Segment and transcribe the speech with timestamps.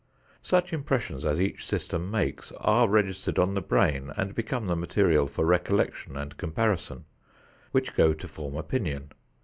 [0.41, 5.27] Such impressions as each system makes are registered on the brain and become the material
[5.27, 7.05] for recollection and comparison,
[7.71, 9.11] which go to form opinion.